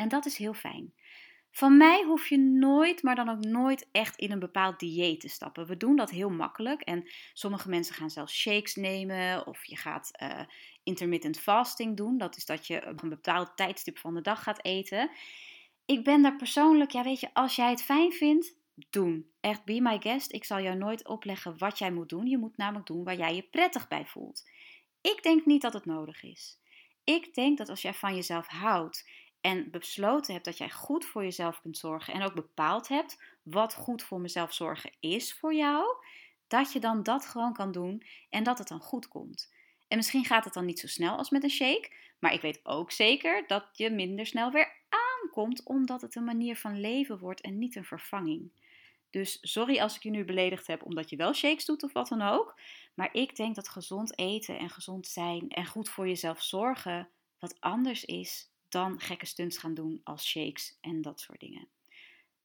En 0.00 0.08
dat 0.08 0.26
is 0.26 0.36
heel 0.36 0.54
fijn. 0.54 0.94
Van 1.50 1.76
mij 1.76 2.02
hoef 2.02 2.28
je 2.28 2.38
nooit, 2.38 3.02
maar 3.02 3.14
dan 3.14 3.28
ook 3.28 3.44
nooit 3.44 3.88
echt 3.92 4.16
in 4.16 4.32
een 4.32 4.38
bepaald 4.38 4.78
dieet 4.78 5.20
te 5.20 5.28
stappen. 5.28 5.66
We 5.66 5.76
doen 5.76 5.96
dat 5.96 6.10
heel 6.10 6.30
makkelijk. 6.30 6.80
En 6.80 7.08
sommige 7.32 7.68
mensen 7.68 7.94
gaan 7.94 8.10
zelfs 8.10 8.34
shakes 8.34 8.74
nemen. 8.74 9.46
Of 9.46 9.64
je 9.64 9.76
gaat 9.76 10.10
uh, 10.22 10.40
intermittent 10.82 11.40
fasting 11.40 11.96
doen. 11.96 12.18
Dat 12.18 12.36
is 12.36 12.46
dat 12.46 12.66
je 12.66 12.86
op 12.86 13.02
een 13.02 13.08
bepaald 13.08 13.56
tijdstip 13.56 13.98
van 13.98 14.14
de 14.14 14.20
dag 14.20 14.42
gaat 14.42 14.64
eten. 14.64 15.10
Ik 15.84 16.04
ben 16.04 16.22
daar 16.22 16.36
persoonlijk, 16.36 16.90
ja 16.90 17.02
weet 17.02 17.20
je, 17.20 17.34
als 17.34 17.56
jij 17.56 17.70
het 17.70 17.82
fijn 17.82 18.12
vindt, 18.12 18.54
doen. 18.90 19.30
Echt, 19.40 19.64
be 19.64 19.80
my 19.80 20.00
guest. 20.00 20.32
Ik 20.32 20.44
zal 20.44 20.60
jou 20.60 20.76
nooit 20.76 21.08
opleggen 21.08 21.58
wat 21.58 21.78
jij 21.78 21.92
moet 21.92 22.08
doen. 22.08 22.26
Je 22.26 22.38
moet 22.38 22.56
namelijk 22.56 22.86
doen 22.86 23.04
waar 23.04 23.16
jij 23.16 23.34
je 23.34 23.42
prettig 23.42 23.88
bij 23.88 24.06
voelt. 24.06 24.48
Ik 25.00 25.22
denk 25.22 25.46
niet 25.46 25.62
dat 25.62 25.72
het 25.72 25.84
nodig 25.84 26.22
is. 26.22 26.58
Ik 27.04 27.34
denk 27.34 27.58
dat 27.58 27.68
als 27.68 27.82
jij 27.82 27.94
van 27.94 28.14
jezelf 28.14 28.46
houdt 28.46 29.08
en 29.40 29.70
besloten 29.70 30.32
hebt 30.32 30.44
dat 30.44 30.58
jij 30.58 30.70
goed 30.70 31.04
voor 31.04 31.22
jezelf 31.22 31.60
kunt 31.60 31.78
zorgen 31.78 32.14
en 32.14 32.22
ook 32.22 32.34
bepaald 32.34 32.88
hebt 32.88 33.22
wat 33.42 33.74
goed 33.74 34.02
voor 34.02 34.20
mezelf 34.20 34.54
zorgen 34.54 34.90
is 35.00 35.34
voor 35.34 35.54
jou, 35.54 35.84
dat 36.48 36.72
je 36.72 36.80
dan 36.80 37.02
dat 37.02 37.26
gewoon 37.26 37.52
kan 37.52 37.72
doen 37.72 38.02
en 38.30 38.42
dat 38.42 38.58
het 38.58 38.68
dan 38.68 38.80
goed 38.80 39.08
komt. 39.08 39.52
En 39.88 39.96
misschien 39.96 40.24
gaat 40.24 40.44
het 40.44 40.54
dan 40.54 40.64
niet 40.64 40.80
zo 40.80 40.86
snel 40.86 41.16
als 41.16 41.30
met 41.30 41.42
een 41.42 41.50
shake, 41.50 41.90
maar 42.18 42.32
ik 42.32 42.40
weet 42.40 42.60
ook 42.62 42.90
zeker 42.90 43.46
dat 43.46 43.68
je 43.72 43.90
minder 43.90 44.26
snel 44.26 44.50
weer 44.50 44.76
aankomt 44.88 45.62
omdat 45.64 46.00
het 46.00 46.14
een 46.14 46.24
manier 46.24 46.56
van 46.56 46.80
leven 46.80 47.18
wordt 47.18 47.40
en 47.40 47.58
niet 47.58 47.76
een 47.76 47.84
vervanging. 47.84 48.52
Dus 49.10 49.38
sorry 49.40 49.80
als 49.80 49.96
ik 49.96 50.02
je 50.02 50.10
nu 50.10 50.24
beledigd 50.24 50.66
heb 50.66 50.84
omdat 50.84 51.10
je 51.10 51.16
wel 51.16 51.32
shakes 51.32 51.64
doet 51.64 51.82
of 51.82 51.92
wat 51.92 52.08
dan 52.08 52.22
ook. 52.22 52.58
Maar 52.94 53.08
ik 53.12 53.36
denk 53.36 53.54
dat 53.54 53.68
gezond 53.68 54.18
eten 54.18 54.58
en 54.58 54.70
gezond 54.70 55.06
zijn 55.06 55.48
en 55.48 55.66
goed 55.66 55.88
voor 55.88 56.08
jezelf 56.08 56.42
zorgen 56.42 57.08
wat 57.38 57.56
anders 57.60 58.04
is 58.04 58.49
dan 58.70 59.00
gekke 59.00 59.26
stunts 59.26 59.58
gaan 59.58 59.74
doen 59.74 60.00
als 60.04 60.26
shakes 60.26 60.78
en 60.80 61.02
dat 61.02 61.20
soort 61.20 61.40
dingen. 61.40 61.68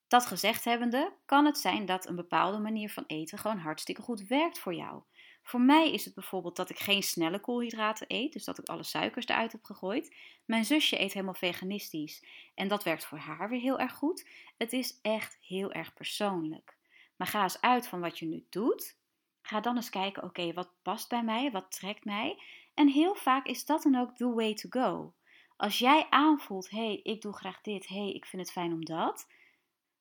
Dat 0.08 0.26
gezegd 0.26 0.64
hebbende, 0.64 1.14
kan 1.26 1.46
het 1.46 1.58
zijn 1.58 1.86
dat 1.86 2.08
een 2.08 2.16
bepaalde 2.16 2.60
manier 2.60 2.90
van 2.90 3.04
eten 3.08 3.38
gewoon 3.38 3.58
hartstikke 3.58 4.02
goed 4.02 4.28
werkt 4.28 4.60
voor 4.60 4.74
jou. 4.74 5.02
Voor 5.44 5.62
mij 5.62 5.92
is 5.92 6.06
het 6.06 6.14
bijvoorbeeld 6.14 6.56
dat 6.56 6.70
ik 6.70 6.80
geen 6.80 7.04
snelle 7.04 7.40
koolhydraten 7.40 8.06
eet, 8.10 8.34
dus 8.34 8.44
dat 8.44 8.58
ik 8.58 8.68
alle 8.68 8.84
suikers 8.84 9.28
eruit 9.28 9.52
heb 9.52 9.64
gegooid. 9.64 10.16
Mijn 10.46 10.66
zusje 10.66 11.00
eet 11.00 11.14
helemaal 11.14 11.34
veganistisch 11.34 12.24
en 12.56 12.68
dat 12.68 12.84
werkt 12.84 13.06
voor 13.06 13.18
haar 13.18 13.50
weer 13.50 13.60
heel 13.60 13.80
erg 13.80 13.94
goed. 13.94 14.28
Het 14.58 14.74
is 14.74 15.00
echt 15.02 15.38
heel 15.42 15.72
erg 15.72 15.94
persoonlijk. 15.94 16.78
Maar 17.16 17.28
ga 17.28 17.44
eens 17.44 17.62
uit 17.62 17.88
van 17.88 18.00
wat 18.00 18.20
je 18.20 18.26
nu 18.26 18.46
doet. 18.50 18.98
Ga 19.42 19.60
dan 19.60 19.76
eens 19.76 19.90
kijken, 19.90 20.24
oké, 20.24 20.54
wat 20.54 20.70
past 20.82 21.10
bij 21.10 21.24
mij, 21.24 21.52
wat 21.52 21.72
trekt 21.72 22.06
mij. 22.06 22.42
En 22.74 22.88
heel 22.88 23.16
vaak 23.16 23.46
is 23.46 23.66
dat 23.66 23.84
dan 23.84 23.96
ook 23.96 24.16
the 24.16 24.34
way 24.34 24.54
to 24.54 24.70
go. 24.70 25.14
Als 25.58 25.80
jij 25.80 26.08
aanvoelt, 26.10 26.70
hé, 26.70 26.86
hey, 26.86 27.00
ik 27.04 27.22
doe 27.22 27.34
graag 27.34 27.62
dit, 27.62 27.88
hé, 27.88 27.96
hey, 27.96 28.12
ik 28.12 28.26
vind 28.26 28.42
het 28.42 28.52
fijn 28.52 28.74
om 28.74 28.86
dat. 28.86 29.28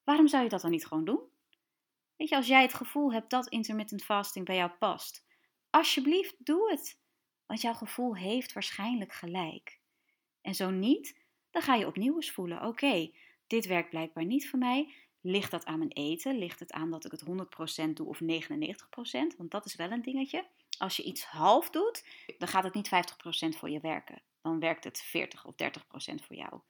Waarom 0.04 0.28
zou 0.28 0.42
je 0.42 0.48
dat 0.48 0.60
dan 0.60 0.70
niet 0.70 0.86
gewoon 0.86 1.04
doen? 1.04 1.20
Weet 2.16 2.28
je, 2.28 2.36
als 2.36 2.46
jij 2.46 2.62
het 2.62 2.74
gevoel 2.74 3.12
hebt 3.12 3.30
dat 3.30 3.48
intermittent 3.48 4.04
fasting 4.04 4.44
bij 4.44 4.56
jou 4.56 4.70
past, 4.70 5.24
alsjeblieft 5.70 6.34
doe 6.38 6.70
het. 6.70 6.98
Want 7.46 7.60
jouw 7.60 7.74
gevoel 7.74 8.16
heeft 8.16 8.52
waarschijnlijk 8.52 9.12
gelijk. 9.12 9.78
En 10.40 10.54
zo 10.54 10.70
niet, 10.70 11.20
dan 11.50 11.62
ga 11.62 11.74
je 11.74 11.86
opnieuw 11.86 12.14
eens 12.14 12.30
voelen: 12.30 12.62
oké, 12.62 13.10
dit 13.46 13.66
werkt 13.66 13.90
blijkbaar 13.90 14.24
niet 14.24 14.48
voor 14.48 14.58
mij. 14.58 14.94
Ligt 15.20 15.50
dat 15.50 15.64
aan 15.64 15.78
mijn 15.78 15.92
eten? 15.92 16.38
Ligt 16.38 16.60
het 16.60 16.72
aan 16.72 16.90
dat 16.90 17.04
ik 17.04 17.10
het 17.10 17.24
100% 17.86 17.92
doe 17.92 18.06
of 18.06 18.20
99%? 18.20 18.26
Want 19.36 19.50
dat 19.50 19.64
is 19.64 19.74
wel 19.74 19.90
een 19.90 20.02
dingetje. 20.02 20.46
Als 20.78 20.96
je 20.96 21.02
iets 21.02 21.24
half 21.24 21.70
doet, 21.70 22.04
dan 22.38 22.48
gaat 22.48 22.64
het 22.64 22.74
niet 22.74 22.88
50% 22.88 23.58
voor 23.58 23.70
je 23.70 23.80
werken. 23.80 24.22
Dan 24.44 24.60
werkt 24.60 24.84
het 24.84 25.00
40 25.00 25.44
of 25.44 25.54
30% 25.54 25.56
voor 26.26 26.36
jou. 26.36 26.60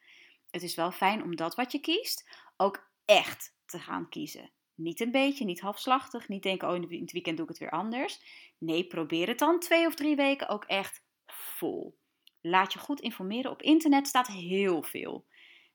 Het 0.51 0.63
is 0.63 0.75
wel 0.75 0.91
fijn 0.91 1.23
om 1.23 1.37
dat 1.37 1.55
wat 1.55 1.73
je 1.73 1.81
kiest 1.81 2.29
ook 2.57 2.91
echt 3.05 3.57
te 3.67 3.79
gaan 3.79 4.09
kiezen. 4.09 4.51
Niet 4.75 5.01
een 5.01 5.11
beetje, 5.11 5.45
niet 5.45 5.61
halfslachtig, 5.61 6.29
niet 6.29 6.43
denken, 6.43 6.69
oh 6.69 6.75
in 6.75 7.01
het 7.01 7.13
weekend 7.13 7.37
doe 7.37 7.47
ik 7.47 7.53
het 7.53 7.61
weer 7.61 7.71
anders. 7.71 8.21
Nee, 8.59 8.87
probeer 8.87 9.29
het 9.29 9.39
dan 9.39 9.61
twee 9.61 9.87
of 9.87 9.95
drie 9.95 10.17
weken 10.17 10.49
ook 10.49 10.65
echt 10.65 11.03
vol. 11.27 11.99
Laat 12.41 12.73
je 12.73 12.79
goed 12.79 13.01
informeren. 13.01 13.51
Op 13.51 13.63
internet 13.63 14.07
staat 14.07 14.27
heel 14.27 14.83
veel. 14.83 15.27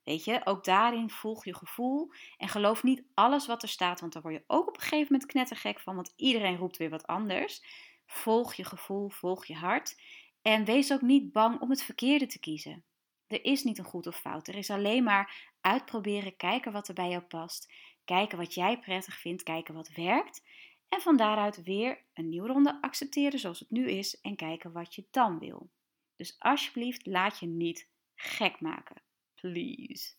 Weet 0.03 0.23
je, 0.23 0.41
ook 0.43 0.63
daarin 0.63 1.09
volg 1.09 1.45
je 1.45 1.55
gevoel 1.55 2.11
en 2.37 2.47
geloof 2.47 2.83
niet 2.83 3.03
alles 3.13 3.47
wat 3.47 3.63
er 3.63 3.69
staat, 3.69 3.99
want 3.99 4.13
dan 4.13 4.21
word 4.21 4.33
je 4.33 4.43
ook 4.47 4.67
op 4.67 4.75
een 4.75 4.81
gegeven 4.81 5.11
moment 5.11 5.31
knettergek 5.31 5.79
van, 5.79 5.95
want 5.95 6.13
iedereen 6.15 6.57
roept 6.57 6.77
weer 6.77 6.89
wat 6.89 7.07
anders. 7.07 7.63
Volg 8.05 8.53
je 8.53 8.63
gevoel, 8.63 9.09
volg 9.09 9.45
je 9.45 9.55
hart 9.55 9.95
en 10.41 10.65
wees 10.65 10.93
ook 10.93 11.01
niet 11.01 11.31
bang 11.31 11.59
om 11.59 11.69
het 11.69 11.83
verkeerde 11.83 12.25
te 12.25 12.39
kiezen. 12.39 12.83
Er 13.27 13.45
is 13.45 13.63
niet 13.63 13.77
een 13.77 13.85
goed 13.85 14.07
of 14.07 14.19
fout. 14.19 14.47
Er 14.47 14.55
is 14.55 14.69
alleen 14.69 15.03
maar 15.03 15.51
uitproberen, 15.61 16.35
kijken 16.35 16.71
wat 16.71 16.87
er 16.87 16.93
bij 16.93 17.09
jou 17.09 17.21
past, 17.21 17.73
kijken 18.05 18.37
wat 18.37 18.53
jij 18.53 18.79
prettig 18.79 19.19
vindt, 19.19 19.43
kijken 19.43 19.73
wat 19.73 19.89
werkt 19.89 20.43
en 20.89 21.01
van 21.01 21.17
daaruit 21.17 21.63
weer 21.63 22.03
een 22.13 22.29
nieuwe 22.29 22.47
ronde 22.47 22.81
accepteren 22.81 23.39
zoals 23.39 23.59
het 23.59 23.69
nu 23.69 23.89
is 23.89 24.21
en 24.21 24.35
kijken 24.35 24.71
wat 24.71 24.95
je 24.95 25.05
dan 25.11 25.39
wil. 25.39 25.69
Dus 26.15 26.35
alsjeblieft, 26.39 27.05
laat 27.05 27.39
je 27.39 27.47
niet 27.47 27.89
gek 28.15 28.61
maken. 28.61 29.01
Please. 29.35 30.13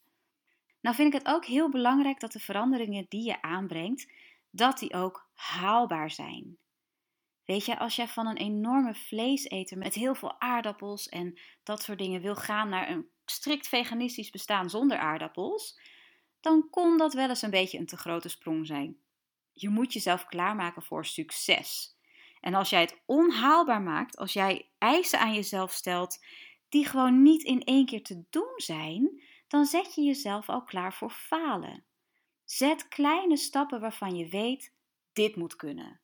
Nou 0.80 0.96
vind 0.96 1.14
ik 1.14 1.18
het 1.18 1.34
ook 1.34 1.44
heel 1.44 1.70
belangrijk 1.70 2.20
dat 2.20 2.32
de 2.32 2.40
veranderingen 2.40 3.06
die 3.08 3.24
je 3.24 3.42
aanbrengt, 3.42 4.12
dat 4.50 4.78
die 4.78 4.94
ook 4.94 5.28
haalbaar 5.34 6.10
zijn. 6.10 6.58
Weet 7.50 7.64
je, 7.64 7.78
als 7.78 7.96
jij 7.96 8.08
van 8.08 8.26
een 8.26 8.36
enorme 8.36 8.94
vleeseter 8.94 9.78
met 9.78 9.94
heel 9.94 10.14
veel 10.14 10.40
aardappels 10.40 11.08
en 11.08 11.38
dat 11.62 11.82
soort 11.82 11.98
dingen 11.98 12.20
wil 12.20 12.34
gaan 12.36 12.68
naar 12.68 12.90
een 12.90 13.08
strikt 13.24 13.68
veganistisch 13.68 14.30
bestaan 14.30 14.70
zonder 14.70 14.98
aardappels, 14.98 15.80
dan 16.40 16.70
kon 16.70 16.98
dat 16.98 17.14
wel 17.14 17.28
eens 17.28 17.42
een 17.42 17.50
beetje 17.50 17.78
een 17.78 17.86
te 17.86 17.96
grote 17.96 18.28
sprong 18.28 18.66
zijn. 18.66 18.96
Je 19.52 19.68
moet 19.68 19.92
jezelf 19.92 20.24
klaarmaken 20.24 20.82
voor 20.82 21.06
succes. 21.06 21.96
En 22.40 22.54
als 22.54 22.70
jij 22.70 22.80
het 22.80 23.00
onhaalbaar 23.06 23.82
maakt, 23.82 24.16
als 24.16 24.32
jij 24.32 24.70
eisen 24.78 25.20
aan 25.20 25.34
jezelf 25.34 25.72
stelt 25.72 26.24
die 26.68 26.86
gewoon 26.86 27.22
niet 27.22 27.42
in 27.42 27.62
één 27.62 27.86
keer 27.86 28.02
te 28.02 28.24
doen 28.30 28.54
zijn, 28.56 29.22
dan 29.48 29.64
zet 29.64 29.94
je 29.94 30.02
jezelf 30.02 30.48
al 30.48 30.64
klaar 30.64 30.94
voor 30.94 31.10
falen. 31.10 31.84
Zet 32.44 32.88
kleine 32.88 33.36
stappen 33.36 33.80
waarvan 33.80 34.16
je 34.16 34.28
weet: 34.28 34.74
dit 35.12 35.36
moet 35.36 35.56
kunnen. 35.56 36.00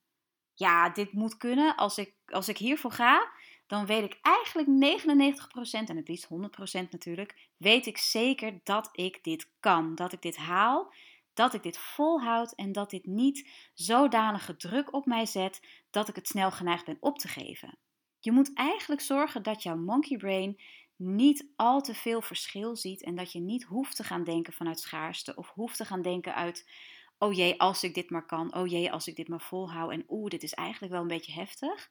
Ja, 0.58 0.90
dit 0.90 1.12
moet 1.12 1.36
kunnen. 1.36 1.76
Als 1.76 1.98
ik, 1.98 2.14
als 2.26 2.48
ik 2.48 2.58
hiervoor 2.58 2.92
ga, 2.92 3.30
dan 3.66 3.86
weet 3.86 4.04
ik 4.04 4.18
eigenlijk 4.22 4.68
99% 4.68 5.88
en 5.88 5.96
het 5.96 6.08
liefst 6.08 6.28
100% 6.28 6.88
natuurlijk, 6.90 7.48
weet 7.56 7.86
ik 7.86 7.98
zeker 7.98 8.60
dat 8.62 8.88
ik 8.92 9.25
dit 9.25 9.50
kan, 9.60 9.94
dat 9.94 10.12
ik 10.12 10.22
dit 10.22 10.36
haal, 10.36 10.92
dat 11.34 11.54
ik 11.54 11.62
dit 11.62 11.78
volhoud 11.78 12.52
en 12.52 12.72
dat 12.72 12.90
dit 12.90 13.06
niet 13.06 13.50
zodanige 13.75 14.56
druk 14.56 14.92
op 14.92 15.06
mij 15.06 15.26
zet 15.26 15.60
dat 15.90 16.08
ik 16.08 16.14
het 16.14 16.28
snel 16.28 16.50
geneigd 16.50 16.84
ben 16.84 16.96
op 17.00 17.18
te 17.18 17.28
geven. 17.28 17.78
Je 18.20 18.32
moet 18.32 18.54
eigenlijk 18.54 19.00
zorgen 19.00 19.42
dat 19.42 19.62
jouw 19.62 19.76
monkey 19.76 20.16
brain 20.16 20.60
niet 20.96 21.46
al 21.56 21.80
te 21.80 21.94
veel 21.94 22.22
verschil 22.22 22.76
ziet 22.76 23.02
en 23.02 23.14
dat 23.14 23.32
je 23.32 23.40
niet 23.40 23.64
hoeft 23.64 23.96
te 23.96 24.04
gaan 24.04 24.25
denken 24.25 24.52
vanuit 24.52 24.80
schaarste 24.80 25.34
of 25.34 25.48
hoeft 25.48 25.76
te 25.76 25.84
gaan 25.84 26.02
denken 26.02 26.34
uit 26.34 26.70
oh 27.18 27.32
jee, 27.32 27.61
als 27.61 27.82
ik 27.82 27.94
dit 27.94 28.11
maar 28.11 28.26
kan, 28.26 28.54
oh 28.54 28.66
jee, 28.66 28.92
als 28.92 29.06
ik 29.06 29.16
dit 29.16 29.28
maar 29.28 29.40
volhoud 29.40 29.90
en 29.90 30.04
oeh, 30.08 30.30
dit 30.30 30.42
is 30.42 30.54
eigenlijk 30.54 30.92
wel 30.92 31.02
een 31.02 31.08
beetje 31.08 31.32
heftig. 31.32 31.90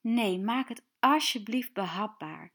Nee, 0.00 0.38
maak 0.38 0.68
het 0.68 0.84
alsjeblieft 0.98 1.72
behapbaar. 1.72 2.52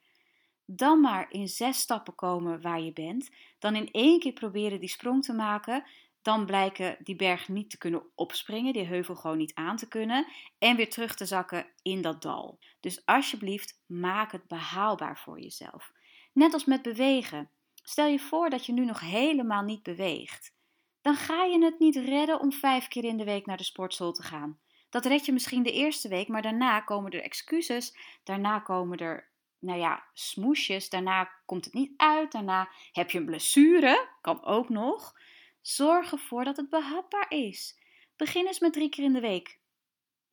Dan 0.66 1.00
maar 1.00 1.32
in 1.32 1.48
zes 1.48 1.80
stappen 1.80 2.16
komen 2.16 2.62
waar 2.62 2.82
je 2.82 2.94
bent, 2.94 3.30
dan 3.60 3.75
in 3.75 3.92
één 3.92 4.20
keer 4.20 4.34
proberen 4.34 4.80
die 4.80 4.90
sprong 4.90 5.24
te 5.24 5.34
maken, 5.34 5.84
dan 6.22 6.46
blijken 6.46 6.98
die 7.00 7.16
berg 7.16 7.48
niet 7.48 7.70
te 7.70 7.78
kunnen 7.78 8.04
opspringen, 8.16 8.74
die 8.74 8.86
heuvel 8.86 9.16
gewoon 9.16 9.38
niet 9.38 9.54
aan 9.54 9.75
te 9.75 9.88
kunnen 9.88 10.28
en 10.58 10.75
weer 10.75 10.90
terug 10.90 11.16
te 11.16 11.25
zakken 11.25 11.68
in 11.82 12.01
dat 12.01 12.22
dal. 12.22 12.60
Dus 12.80 13.06
alsjeblieft, 13.06 13.82
maak 13.86 14.32
het 14.32 14.48
behaalbaar 14.48 15.20
voor 15.20 15.40
jezelf. 15.40 15.92
Net 16.34 16.54
als 16.54 16.66
met 16.66 16.82
bewegen. 16.82 17.50
Stel 17.84 18.08
je 18.08 18.20
voor 18.20 18.50
dat 18.50 18.66
je 18.66 18.74
nu 18.74 18.86
nog 18.86 19.00
helemaal 19.00 19.63
niet 19.63 19.84
beweegt. 19.84 20.54
Dan 21.01 21.15
ga 21.15 21.43
je 21.43 21.63
het 21.63 21.79
niet 21.79 21.96
redden 21.96 22.39
om 22.39 22.51
vijf 22.51 22.88
keer 22.88 23.03
in 23.03 23.17
de 23.17 23.24
week 23.24 23.46
naar 23.46 23.58
de 23.58 23.63
sportschool 23.63 24.12
te 24.12 24.24
gaan. 24.24 24.60
Dat 24.89 25.05
red 25.05 25.25
je 25.25 25.31
misschien 25.31 25.63
de 25.63 25.72
eerste 25.72 26.08
week, 26.08 26.27
maar 26.27 26.41
daarna 26.41 26.79
komen 26.79 27.12
er 27.12 27.24
excuses, 27.24 27.98
daarna 28.24 28.60
komen 28.60 28.98
er 28.98 29.29
nou 29.60 29.79
ja, 29.79 30.03
smoesjes, 30.13 30.89
daarna 30.89 31.31
komt 31.46 31.65
het 31.65 31.74
niet 31.74 31.93
uit, 31.98 32.31
daarna 32.31 32.70
heb 32.91 33.12
je 33.12 33.17
een 33.17 33.25
blessure, 33.25 34.08
kan 34.22 34.43
ook 34.43 34.70
nog. 34.70 35.13
Zorg 35.62 36.12
ervoor 36.12 36.43
dat 36.43 36.58
het 36.58 36.70
behapbaar 36.70 37.25
is. 37.29 37.79
Begin 38.15 38.48
eens 38.48 38.60
met 38.60 38.74
drie 38.74 38.89
keer 38.89 39.03
in 39.03 39.13
de 39.13 39.20
week. 39.20 39.60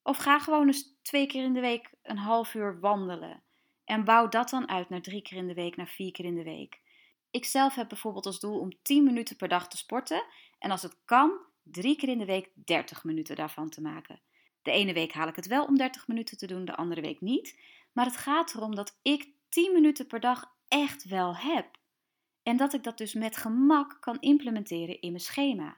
Of 0.02 0.16
ga 0.16 0.38
gewoon 0.38 0.66
eens 0.66 0.98
twee 1.02 1.26
keer 1.26 1.44
in 1.44 1.52
de 1.52 1.60
week 1.60 1.90
een 2.02 2.18
half 2.18 2.54
uur 2.54 2.80
wandelen. 2.80 3.42
En 3.84 4.04
bouw 4.04 4.28
dat 4.28 4.50
dan 4.50 4.68
uit 4.68 4.88
naar 4.88 5.02
drie 5.02 5.22
keer 5.22 5.38
in 5.38 5.46
de 5.46 5.54
week, 5.54 5.76
naar 5.76 5.88
vier 5.88 6.12
keer 6.12 6.24
in 6.24 6.34
de 6.34 6.42
week. 6.42 6.80
Ik 7.30 7.44
zelf 7.44 7.74
heb 7.74 7.88
bijvoorbeeld 7.88 8.26
als 8.26 8.40
doel 8.40 8.58
om 8.58 8.82
10 8.82 9.04
minuten 9.04 9.36
per 9.36 9.48
dag 9.48 9.68
te 9.68 9.76
sporten. 9.76 10.24
En 10.58 10.70
als 10.70 10.82
het 10.82 10.96
kan, 11.04 11.38
drie 11.62 11.96
keer 11.96 12.08
in 12.08 12.18
de 12.18 12.24
week 12.24 12.50
30 12.54 13.04
minuten 13.04 13.36
daarvan 13.36 13.68
te 13.68 13.80
maken. 13.80 14.20
De 14.62 14.70
ene 14.70 14.92
week 14.92 15.12
haal 15.12 15.28
ik 15.28 15.36
het 15.36 15.46
wel 15.46 15.64
om 15.64 15.76
30 15.76 16.08
minuten 16.08 16.38
te 16.38 16.46
doen, 16.46 16.64
de 16.64 16.76
andere 16.76 17.00
week 17.00 17.20
niet. 17.20 17.60
Maar 17.92 18.04
het 18.04 18.16
gaat 18.16 18.54
erom 18.54 18.74
dat 18.74 18.98
ik 19.02 19.28
10 19.48 19.72
minuten 19.72 20.06
per 20.06 20.20
dag 20.20 20.54
echt 20.68 21.04
wel 21.04 21.36
heb. 21.36 21.66
En 22.42 22.56
dat 22.56 22.72
ik 22.72 22.82
dat 22.82 22.98
dus 22.98 23.14
met 23.14 23.36
gemak 23.36 23.96
kan 24.00 24.20
implementeren 24.20 25.00
in 25.00 25.10
mijn 25.10 25.22
schema. 25.22 25.76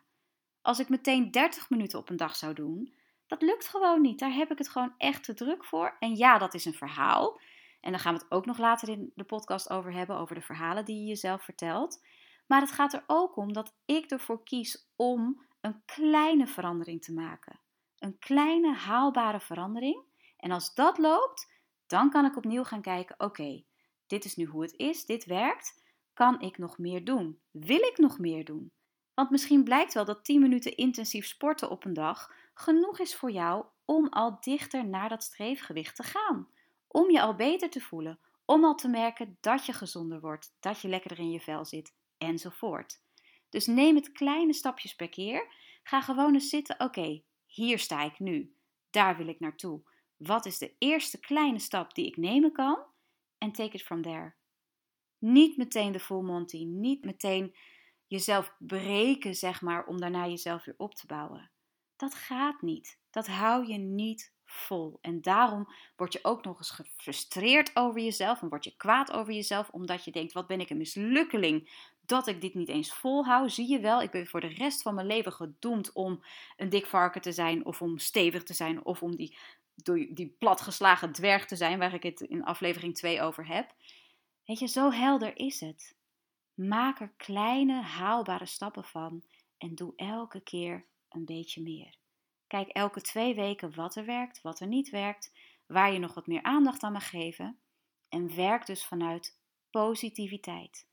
Als 0.63 0.79
ik 0.79 0.89
meteen 0.89 1.31
30 1.31 1.71
minuten 1.71 1.99
op 1.99 2.11
een 2.11 2.17
dag 2.17 2.37
zou 2.37 2.55
doen, 2.55 2.95
dat 3.27 3.43
lukt 3.43 3.69
gewoon 3.69 4.01
niet. 4.01 4.19
Daar 4.19 4.33
heb 4.33 4.51
ik 4.51 4.59
het 4.59 4.69
gewoon 4.69 4.95
echt 4.99 5.25
te 5.25 5.35
druk 5.35 5.65
voor. 5.65 5.97
En 5.99 6.17
ja, 6.17 6.39
dat 6.39 6.55
is 6.55 6.65
een 6.65 6.75
verhaal. 6.75 7.41
En 7.81 7.91
daar 7.91 8.01
gaan 8.01 8.15
we 8.15 8.21
het 8.21 8.31
ook 8.31 8.47
nog 8.47 8.59
later 8.59 8.89
in 8.89 9.13
de 9.15 9.25
podcast 9.25 9.71
over 9.71 9.93
hebben, 9.93 10.17
over 10.17 10.35
de 10.35 10.41
verhalen 10.41 10.85
die 10.85 11.01
je 11.01 11.07
jezelf 11.07 11.43
vertelt. 11.43 12.05
Maar 12.51 12.61
het 12.61 12.73
gaat 12.73 12.93
er 12.93 13.05
ook 13.07 13.37
om 13.37 13.53
dat 13.53 13.75
ik 13.85 14.11
ervoor 14.11 14.45
kies 14.45 14.91
om 14.97 15.43
een 15.61 15.83
kleine 15.85 16.47
verandering 16.47 17.03
te 17.03 17.13
maken. 17.13 17.61
Een 17.99 18.19
kleine 18.19 18.75
haalbare 18.75 19.41
verandering. 19.41 20.05
En 20.37 20.51
als 20.51 20.75
dat 20.75 20.99
loopt, 20.99 21.53
dan 21.87 22.11
kan 22.11 22.25
ik 22.25 22.37
opnieuw 22.37 22.65
gaan 22.65 22.83
kijken: 22.83 23.21
oké, 23.21 23.65
dit 24.07 24.25
is 24.25 24.37
nu 24.37 24.45
hoe 24.45 24.63
het 24.63 24.75
is, 24.77 25.07
dit 25.07 25.25
werkt. 25.25 25.83
Kan 26.13 26.41
ik 26.41 26.59
nog 26.59 26.79
meer 26.79 27.05
doen? 27.05 27.41
Wil 27.51 27.79
ik 27.79 27.99
nog 27.99 28.19
meer 28.19 28.45
doen? 28.45 28.73
Want 29.15 29.31
misschien 29.31 29.65
blijkt 29.65 29.95
wel 29.95 30.05
dat 30.05 30.25
10 30.25 30.41
minuten 30.41 30.77
intensief 30.77 31.27
sporten 31.27 31.71
op 31.71 31.85
een 31.85 31.95
dag 31.95 32.35
genoeg 32.55 32.99
is 32.99 33.17
voor 33.17 33.31
jou 33.31 33.65
om 33.85 34.09
al 34.09 34.41
dichter 34.41 34.87
naar 34.87 35.09
dat 35.09 35.23
streefgewicht 35.23 35.97
te 35.97 36.03
gaan. 36.03 36.49
Om 36.87 37.11
je 37.11 37.23
al 37.23 37.35
beter 37.35 37.71
te 37.71 37.81
voelen, 37.81 38.19
om 38.45 38.65
al 38.65 38.75
te 38.75 38.89
merken 38.89 39.39
dat 39.41 39.67
je 39.67 39.73
gezonder 39.73 40.21
wordt, 40.21 40.57
dat 40.61 40.81
je 40.81 40.89
lekkerder 40.89 41.19
in 41.19 41.31
je 41.31 41.41
vel 41.41 41.65
zit, 41.65 41.99
enzovoort. 42.21 43.03
Dus 43.49 43.67
neem 43.67 43.95
het 43.95 44.13
kleine 44.13 44.53
stapjes 44.53 44.95
per 44.95 45.09
keer. 45.09 45.55
Ga 45.83 46.01
gewoon 46.01 46.35
eens 46.35 46.49
zitten. 46.49 46.81
Oké, 46.81 47.23
hier 47.47 47.79
sta 47.79 48.03
ik 48.03 48.19
nu. 48.19 48.55
Daar 48.91 49.17
wil 49.17 49.29
ik 49.29 49.41
naartoe. 49.41 49.83
Wat 50.17 50.47
is 50.47 50.59
de 50.59 50.75
eerste 50.79 51.21
kleine 51.21 51.59
stap 51.59 51.95
die 51.95 52.07
ik 52.07 52.17
nemen 52.17 52.53
kan? 52.53 52.85
En 53.39 53.53
take 53.53 53.77
it 53.77 53.83
from 53.83 54.03
there. 54.03 54.35
Niet 55.19 55.57
meteen 55.57 55.93
de 55.93 56.01
full 56.01 56.23
monty, 56.23 56.65
niet 56.65 57.05
meteen 57.05 57.57
jezelf 58.07 58.55
breken, 58.59 59.35
zeg 59.35 59.61
maar, 59.61 59.87
om 59.87 60.01
daarna 60.01 60.27
jezelf 60.27 60.65
weer 60.65 60.75
op 60.79 60.95
te 60.95 61.07
bouwen. 61.07 61.51
Dat 61.97 62.15
gaat 62.15 62.63
niet. 62.63 63.01
Dat 63.11 63.27
hou 63.27 63.67
je 63.67 63.79
niet 63.79 64.35
vol. 64.51 64.99
En 65.01 65.21
daarom 65.21 65.69
word 65.97 66.13
je 66.13 66.19
ook 66.23 66.45
nog 66.45 66.59
eens 66.59 66.71
gefrustreerd 66.71 67.71
over 67.77 68.01
jezelf 68.01 68.43
en 68.43 68.49
word 68.49 68.65
je 68.65 68.77
kwaad 68.77 69.13
over 69.13 69.33
jezelf, 69.33 69.69
omdat 69.69 70.05
je 70.05 70.11
denkt: 70.11 70.33
wat 70.33 70.47
ben 70.47 70.61
ik 70.61 70.71
een 70.71 70.77
mislukkeling 70.77 71.71
dat 72.11 72.27
ik 72.27 72.41
dit 72.41 72.55
niet 72.55 72.69
eens 72.69 72.93
volhoud. 72.93 73.53
Zie 73.53 73.69
je 73.69 73.81
wel, 73.81 74.03
ik 74.03 74.11
ben 74.11 74.27
voor 74.27 74.41
de 74.41 74.55
rest 74.55 74.83
van 74.83 74.95
mijn 74.95 75.07
leven 75.07 75.33
gedoemd 75.33 75.93
om 75.93 76.25
een 76.57 76.69
dik 76.69 76.87
varken 76.87 77.21
te 77.21 77.33
zijn, 77.33 77.65
of 77.65 77.83
om 77.83 77.99
stevig 77.99 78.43
te 78.43 78.55
zijn, 78.55 78.85
of 78.85 79.03
om 79.03 79.17
die, 79.17 79.37
die 80.13 80.37
platgeslagen 80.39 81.13
dwerg 81.13 81.47
te 81.47 81.57
zijn, 81.57 81.79
waar 81.79 81.95
ik 81.95 82.03
het 82.03 82.21
in 82.21 82.45
aflevering 82.45 82.95
2 82.95 83.23
over 83.23 83.47
heb. 83.47 83.75
Weet 84.45 84.59
je, 84.59 84.67
zo 84.67 84.91
helder 84.91 85.37
is 85.39 85.61
het. 85.61 85.97
Maak 86.55 87.01
er 87.01 87.13
kleine, 87.17 87.83
haalbare 87.83 88.47
stappen 88.47 88.85
van 88.85 89.23
en 89.59 89.75
doe 89.75 89.93
elke 89.97 90.41
keer 90.41 90.85
een 91.09 91.25
beetje 91.25 91.63
meer. 91.63 92.00
Kijk 92.51 92.69
elke 92.69 93.01
twee 93.01 93.35
weken 93.35 93.75
wat 93.75 93.97
er 93.97 94.05
werkt, 94.05 94.43
wat 94.43 94.61
er 94.61 94.67
niet 94.67 94.91
werkt, 94.91 95.33
waar 95.67 95.93
je 95.93 95.99
nog 95.99 96.15
wat 96.15 96.27
meer 96.27 96.43
aandacht 96.43 96.83
aan 96.83 96.93
mag 96.93 97.09
geven. 97.09 97.61
En 98.09 98.35
werk 98.37 98.67
dus 98.67 98.87
vanuit 98.87 99.39
positiviteit. 99.71 100.87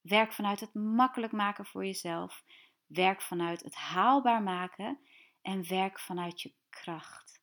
Werk 0.00 0.32
vanuit 0.32 0.60
het 0.60 0.74
makkelijk 0.74 1.32
maken 1.32 1.66
voor 1.66 1.84
jezelf. 1.84 2.44
Werk 2.86 3.22
vanuit 3.22 3.62
het 3.62 3.74
haalbaar 3.74 4.42
maken. 4.42 4.98
En 5.42 5.68
werk 5.68 6.00
vanuit 6.00 6.40
je 6.40 6.54
kracht. 6.68 7.42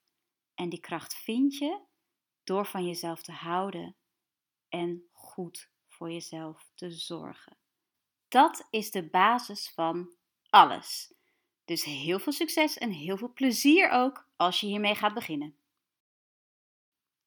En 0.55 0.69
die 0.69 0.79
kracht 0.79 1.15
vind 1.15 1.57
je 1.57 1.81
door 2.43 2.65
van 2.65 2.86
jezelf 2.86 3.21
te 3.21 3.31
houden 3.31 3.95
en 4.69 5.09
goed 5.12 5.69
voor 5.88 6.12
jezelf 6.12 6.71
te 6.75 6.91
zorgen. 6.91 7.57
Dat 8.27 8.67
is 8.69 8.91
de 8.91 9.09
basis 9.09 9.69
van 9.69 10.15
alles. 10.50 11.16
Dus 11.67 11.83
heel 11.83 12.19
veel 12.19 12.33
succes 12.33 12.77
en 12.77 12.91
heel 12.91 13.17
veel 13.17 13.33
plezier 13.33 13.89
ook 13.89 14.27
als 14.36 14.59
je 14.59 14.67
hiermee 14.67 14.95
gaat 14.95 15.13
beginnen. 15.13 15.55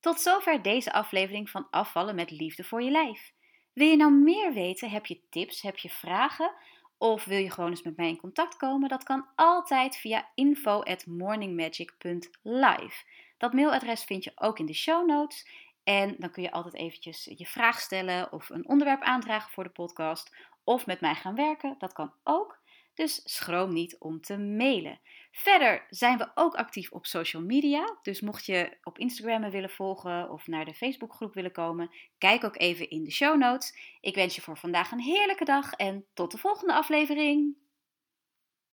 Tot 0.01 0.21
zover 0.21 0.63
deze 0.63 0.93
aflevering 0.93 1.51
van 1.51 1.67
Afvallen 1.71 2.15
met 2.15 2.31
Liefde 2.31 2.65
voor 2.65 2.83
je 2.83 2.91
Lijf. 2.91 3.33
Wil 3.73 3.87
je 3.87 3.97
nou 3.97 4.13
meer 4.13 4.53
weten? 4.53 4.91
Heb 4.91 5.07
je 5.07 5.21
tips? 5.31 5.63
Heb 5.63 5.79
je 5.79 5.89
vragen? 5.89 6.53
Of 6.99 7.25
wil 7.25 7.39
je 7.39 7.51
gewoon 7.51 7.71
eens 7.71 7.83
met 7.83 7.97
mij 7.97 8.09
in 8.09 8.17
contact 8.17 8.57
komen? 8.57 8.89
Dat 8.89 9.03
kan 9.03 9.27
altijd 9.35 9.97
via 9.97 10.29
info@morningmagic.live. 10.35 13.05
Dat 13.39 13.53
mailadres 13.53 14.05
vind 14.05 14.25
je 14.25 14.33
ook 14.35 14.59
in 14.59 14.67
de 14.67 14.75
show 14.75 15.07
notes. 15.07 15.49
En 15.85 16.17
dan 16.19 16.31
kun 16.31 16.43
je 16.43 16.53
altijd 16.53 16.75
eventjes 16.75 17.31
je 17.37 17.47
vraag 17.47 17.81
stellen 17.81 18.33
of 18.33 18.51
een 18.51 18.69
onderwerp 18.69 19.03
aandragen 19.03 19.51
voor 19.51 19.65
de 19.65 19.71
podcast. 19.71 20.37
Of 20.65 20.87
met 20.87 21.01
mij 21.01 21.15
gaan 21.15 21.35
werken. 21.35 21.75
Dat 21.79 21.93
kan 21.93 22.13
ook. 22.25 22.60
Dus 23.01 23.21
schroom 23.25 23.73
niet 23.73 23.97
om 23.99 24.21
te 24.21 24.39
mailen. 24.39 25.01
Verder 25.33 25.87
zijn 25.91 26.19
we 26.19 26.31
ook 26.35 26.55
actief 26.55 26.91
op 26.91 27.07
social 27.07 27.43
media. 27.43 27.99
Dus 28.03 28.21
mocht 28.21 28.47
je 28.47 28.77
op 28.83 28.99
Instagram 28.99 29.51
willen 29.51 29.71
volgen 29.71 30.31
of 30.31 30.47
naar 30.47 30.65
de 30.65 30.75
Facebookgroep 30.75 31.35
willen 31.35 31.53
komen, 31.53 31.91
kijk 32.19 32.45
ook 32.45 32.59
even 32.59 32.91
in 32.91 33.05
de 33.05 33.11
show 33.11 33.39
notes. 33.39 33.77
Ik 34.01 34.15
wens 34.15 34.35
je 34.35 34.41
voor 34.41 34.57
vandaag 34.57 34.91
een 34.91 35.01
heerlijke 35.01 35.45
dag 35.45 35.73
en 35.73 36.05
tot 36.15 36.31
de 36.31 36.39
volgende 36.39 36.75
aflevering. 36.75 37.57